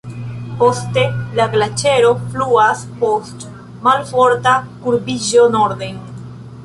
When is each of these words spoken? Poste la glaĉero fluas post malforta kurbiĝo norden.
Poste 0.61 1.01
la 1.39 1.45
glaĉero 1.55 2.09
fluas 2.31 2.81
post 3.03 3.45
malforta 3.89 4.55
kurbiĝo 4.87 5.47
norden. 5.59 6.01